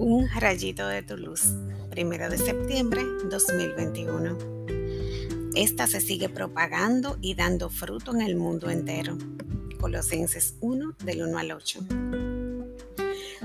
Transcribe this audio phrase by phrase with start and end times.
[0.00, 1.42] Rayito de tu luz,
[1.90, 4.38] primero de septiembre 2021.
[5.54, 9.18] Esta se sigue propagando y dando fruto en el mundo entero.
[9.78, 11.80] Colosenses 1 del 1 al 8.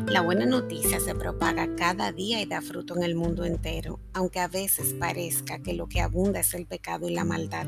[0.07, 4.39] La buena noticia se propaga cada día y da fruto en el mundo entero, aunque
[4.39, 7.67] a veces parezca que lo que abunda es el pecado y la maldad.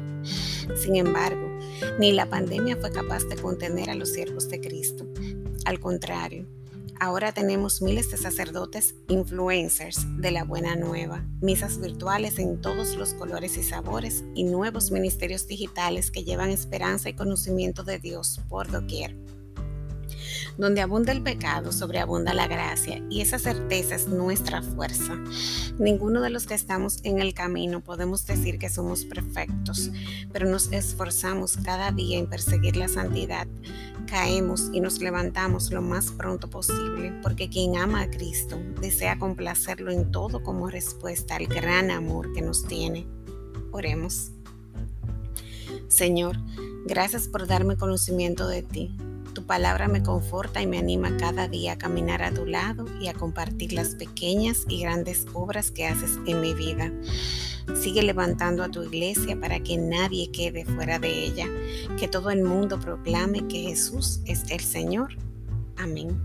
[0.77, 1.59] Sin embargo,
[1.99, 5.05] ni la pandemia fue capaz de contener a los siervos de Cristo.
[5.65, 6.48] Al contrario,
[6.99, 13.13] Ahora tenemos miles de sacerdotes influencers de la buena nueva, misas virtuales en todos los
[13.13, 18.71] colores y sabores y nuevos ministerios digitales que llevan esperanza y conocimiento de Dios por
[18.71, 19.15] doquier.
[20.57, 25.15] Donde abunda el pecado, sobreabunda la gracia y esa certeza es nuestra fuerza.
[25.77, 29.91] Ninguno de los que estamos en el camino podemos decir que somos perfectos,
[30.34, 33.48] pero nos esforzamos cada día en perseguir la santidad.
[34.05, 39.91] Caemos y nos levantamos lo más pronto posible, porque quien ama a Cristo desea complacerlo
[39.91, 43.07] en todo como respuesta al gran amor que nos tiene.
[43.71, 44.31] Oremos.
[45.87, 46.37] Señor,
[46.85, 48.98] gracias por darme conocimiento de ti
[49.38, 53.07] tu palabra me conforta y me anima cada día a caminar a tu lado y
[53.07, 56.91] a compartir las pequeñas y grandes obras que haces en mi vida.
[57.79, 61.46] Sigue levantando a tu iglesia para que nadie quede fuera de ella,
[61.99, 65.16] que todo el mundo proclame que Jesús es el Señor.
[65.78, 66.19] Amén.